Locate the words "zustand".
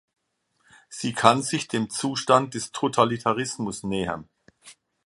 1.91-2.55